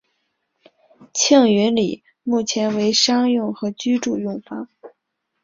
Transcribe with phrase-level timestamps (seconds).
[1.13, 4.67] 庆云里目前为商用和居住用房。